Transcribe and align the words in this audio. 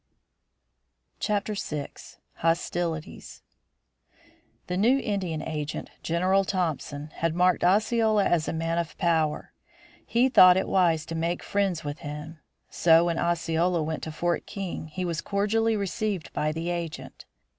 VI. 1.23 1.87
HOSTILITIES 2.37 3.43
The 4.65 4.75
new 4.75 4.97
Indian 4.97 5.43
agent, 5.43 5.91
General 6.01 6.43
Thompson, 6.43 7.11
had 7.17 7.35
marked 7.35 7.63
Osceola 7.63 8.25
as 8.25 8.47
a 8.47 8.51
man 8.51 8.79
of 8.79 8.97
power. 8.97 9.53
He 10.03 10.27
thought 10.27 10.57
it 10.57 10.67
wise 10.67 11.05
to 11.05 11.13
make 11.13 11.43
friends 11.43 11.83
with 11.83 11.99
him. 11.99 12.39
So 12.71 13.05
when 13.05 13.19
Osceola 13.19 13.83
went 13.83 14.01
to 14.01 14.11
Fort 14.11 14.47
King 14.47 14.87
he 14.87 15.05
was 15.05 15.21
cordially 15.21 15.77
received 15.77 16.33
by 16.33 16.51
the 16.51 16.71
agent. 16.71 17.25